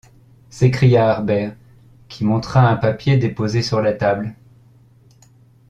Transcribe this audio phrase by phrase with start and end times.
[0.49, 1.55] s’écria Harbert,
[2.09, 4.33] qui montra un papier déposé sur la table.